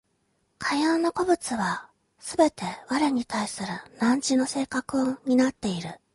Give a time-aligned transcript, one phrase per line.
[0.57, 3.67] かような個物はすべて我に対する
[3.99, 6.01] 汝の性格を担っている。